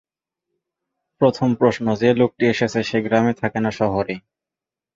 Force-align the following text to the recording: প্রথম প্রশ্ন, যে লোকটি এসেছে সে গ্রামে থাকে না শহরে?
প্রথম 1.21 1.49
প্রশ্ন, 1.55 1.85
যে 1.95 2.09
লোকটি 2.13 2.43
এসেছে 2.47 2.79
সে 2.83 2.97
গ্রামে 3.01 3.33
থাকে 3.33 3.59
না 3.65 3.71
শহরে? 3.79 4.15